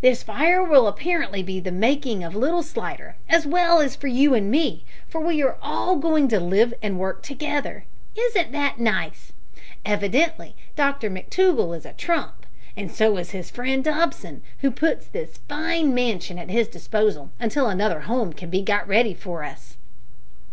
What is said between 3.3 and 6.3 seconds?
well as you and me, for we are all going